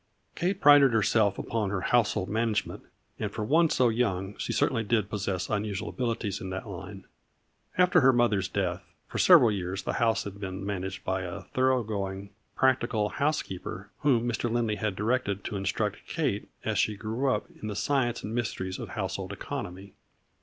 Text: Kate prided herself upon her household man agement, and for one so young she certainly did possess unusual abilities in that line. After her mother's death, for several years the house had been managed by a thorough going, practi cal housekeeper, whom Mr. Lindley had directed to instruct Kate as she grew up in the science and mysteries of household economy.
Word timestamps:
Kate 0.33 0.59
prided 0.59 0.93
herself 0.93 1.37
upon 1.37 1.69
her 1.69 1.81
household 1.81 2.27
man 2.27 2.49
agement, 2.55 2.81
and 3.19 3.31
for 3.31 3.43
one 3.43 3.69
so 3.69 3.89
young 3.89 4.35
she 4.39 4.51
certainly 4.51 4.83
did 4.83 5.11
possess 5.11 5.47
unusual 5.47 5.89
abilities 5.89 6.41
in 6.41 6.49
that 6.49 6.67
line. 6.67 7.05
After 7.77 8.01
her 8.01 8.11
mother's 8.11 8.47
death, 8.47 8.81
for 9.07 9.19
several 9.19 9.51
years 9.51 9.83
the 9.83 9.93
house 10.01 10.23
had 10.23 10.39
been 10.39 10.65
managed 10.65 11.03
by 11.03 11.21
a 11.21 11.41
thorough 11.43 11.83
going, 11.83 12.31
practi 12.57 12.89
cal 12.89 13.09
housekeeper, 13.09 13.91
whom 13.99 14.27
Mr. 14.27 14.49
Lindley 14.51 14.77
had 14.77 14.95
directed 14.95 15.43
to 15.43 15.55
instruct 15.55 15.99
Kate 16.07 16.49
as 16.65 16.79
she 16.79 16.95
grew 16.97 17.31
up 17.31 17.45
in 17.61 17.67
the 17.67 17.75
science 17.75 18.23
and 18.23 18.33
mysteries 18.33 18.79
of 18.79 18.89
household 18.89 19.31
economy. 19.31 19.93